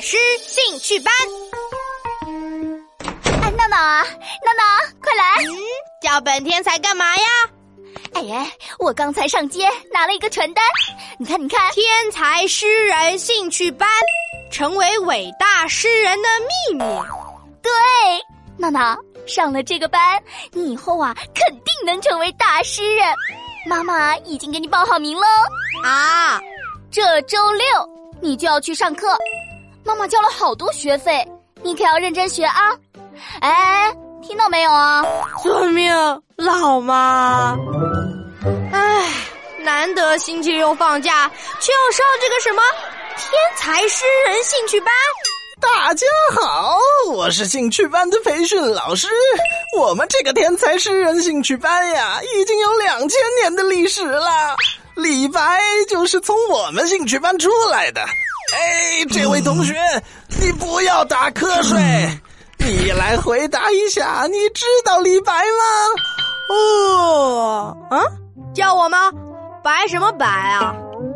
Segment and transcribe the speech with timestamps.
[0.00, 1.12] 诗兴趣班。
[3.42, 4.64] 哎，闹闹啊，闹闹，
[5.02, 5.42] 快来！
[5.44, 5.56] 嗯，
[6.02, 7.24] 叫本天才干嘛呀？
[8.14, 10.64] 哎哎，我刚才上街拿了一个传单，
[11.18, 13.88] 你看，你看，天才诗人兴趣班，
[14.50, 16.84] 成为伟大诗人的秘密。
[17.62, 17.72] 对，
[18.56, 18.96] 闹闹
[19.26, 20.22] 上了这个班，
[20.52, 23.06] 你以后啊肯定能成为大诗人。
[23.66, 25.26] 妈妈已经给你报好名喽。
[25.84, 26.40] 啊，
[26.90, 27.64] 这周六
[28.20, 29.06] 你就要去上课，
[29.88, 31.26] 妈妈交了好多学费，
[31.62, 32.76] 你可要认真学啊！
[33.40, 35.02] 哎，听到没有啊？
[35.42, 35.90] 遵命，
[36.36, 37.56] 老妈。
[38.70, 39.10] 唉，
[39.60, 42.62] 难得星期六放假，却要上这个什么
[43.16, 44.92] 天才诗人兴趣班。
[45.58, 46.06] 大家
[46.38, 46.78] 好，
[47.10, 49.08] 我是兴趣班的培训老师。
[49.74, 54.54] 我们这个天才诗人兴趣班呀，已经有两千年的历史了。
[54.96, 58.04] 李白就是从我们兴趣班出来的。
[58.52, 59.74] 哎，这位同学，
[60.40, 61.78] 你不要打瞌睡，
[62.58, 66.54] 你来回答一下，你知道李白吗？
[66.54, 68.00] 哦，啊，
[68.54, 69.12] 叫我吗？
[69.62, 70.74] 白什么白啊？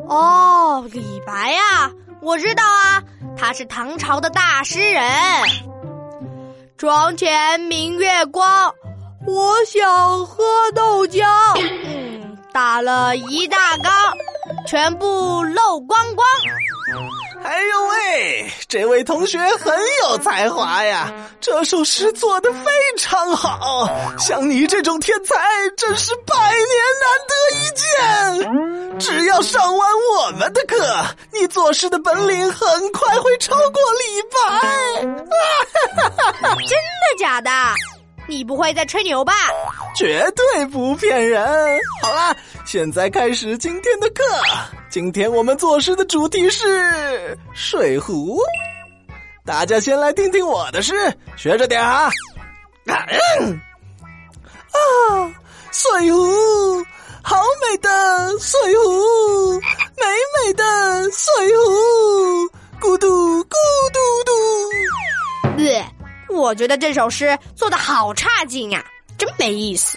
[0.09, 3.03] 哦，李白呀，我知道啊。
[3.35, 5.03] 他是唐朝的大诗人。
[6.77, 8.73] 床前明月光，
[9.27, 10.45] 我想喝
[10.75, 11.25] 豆浆。
[11.87, 13.93] 嗯，打了一大缸，
[14.67, 16.27] 全部漏光光。
[17.45, 21.13] 哎呦喂，这位同学很有才华呀！
[21.41, 25.35] 这首诗做的非常好，像你这种天才
[25.77, 26.57] 真是百年
[27.01, 29.01] 难得一见。
[29.01, 34.39] 只要上完我们的课，你作诗的本领很快会超过李白。
[35.03, 37.51] 哈哈哈哈真的假的？
[38.29, 39.33] 你不会在吹牛吧？
[39.95, 41.45] 绝对不骗人。
[42.03, 44.23] 好啦，现在开始今天的课。
[44.91, 48.39] 今天我们作诗的主题是水壶。
[49.45, 50.95] 大家先来听听我的诗，
[51.37, 52.09] 学着点啊！
[52.87, 53.07] 啊，
[55.73, 56.85] 水壶，
[57.23, 60.07] 好美的水壶，美
[60.47, 60.65] 美的
[61.11, 62.49] 水壶，
[62.81, 63.55] 咕嘟咕
[63.93, 65.57] 嘟嘟。
[65.57, 65.85] 对，
[66.29, 68.85] 我觉得这首诗做的好差劲呀，
[69.23, 69.97] 真没意思。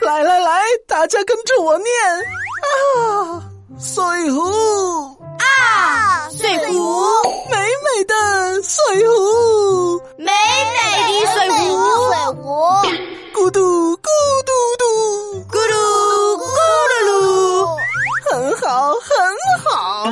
[0.00, 1.88] 来来来，大家跟着我念
[2.62, 3.42] 啊！
[3.80, 4.00] 水
[4.30, 4.40] 壶
[5.40, 7.02] 啊，水壶，
[7.50, 8.14] 美美的
[8.62, 8.78] 水
[9.08, 11.58] 壶，美美的水壶，
[12.12, 12.46] 水壶，
[13.34, 14.06] 咕嘟咕
[14.46, 14.84] 嘟嘟，
[15.50, 15.74] 咕噜
[16.38, 16.46] 咕
[16.94, 17.76] 噜噜，
[18.30, 19.10] 很好很
[19.64, 20.06] 好。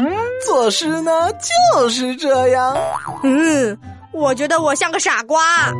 [0.44, 1.30] 作诗呢
[1.74, 2.76] 就是这样。
[3.22, 3.78] 嗯，
[4.12, 5.72] 我觉得我像个傻瓜。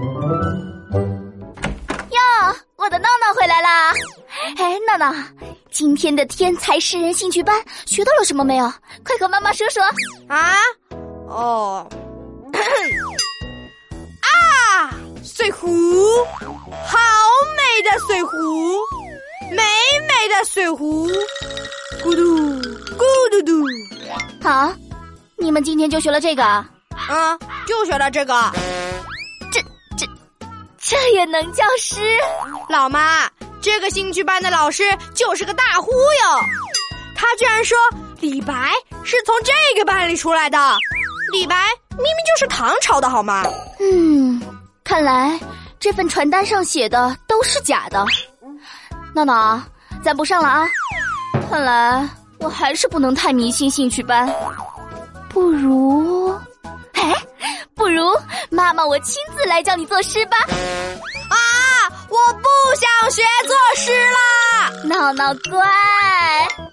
[2.91, 3.93] 哟，我的闹闹回来啦！
[4.59, 5.15] 哎，闹闹。
[5.71, 8.65] 今天的天才诗人兴趣班学到了什么没有？
[9.05, 9.81] 快和妈妈说说。
[10.29, 10.57] 啊，
[11.29, 11.89] 哦，
[14.21, 14.91] 啊，
[15.23, 15.69] 水壶，
[16.85, 16.99] 好
[17.57, 18.37] 美的水壶，
[19.53, 19.63] 美
[20.09, 21.09] 美的水壶，
[22.03, 22.61] 咕嘟
[22.97, 23.65] 咕嘟嘟。
[24.43, 24.73] 好，
[25.37, 26.43] 你们今天就学了这个？
[26.43, 28.35] 啊，就学了这个。
[30.91, 32.01] 这也能叫诗？
[32.69, 33.31] 老妈。
[33.63, 34.83] 这个兴趣班的老师
[35.15, 36.41] 就是个大忽悠，
[37.15, 37.79] 他居然说
[38.19, 38.73] 李白
[39.05, 40.59] 是从这个班里出来的。
[41.31, 41.55] 李白
[41.91, 43.45] 明明就是唐朝的好吗？
[43.79, 44.43] 嗯，
[44.83, 45.39] 看来
[45.79, 48.05] 这份传单上写的都是假的。
[49.15, 49.63] 闹闹，
[50.03, 50.67] 咱不上了啊！
[51.49, 52.09] 看来
[52.41, 54.29] 我还是不能太迷信兴趣班，
[55.29, 56.20] 不如
[58.51, 60.37] 妈妈我亲自来教你作诗吧。
[60.39, 61.37] 啊
[62.09, 66.70] 我不想学作诗啦，闹闹乖。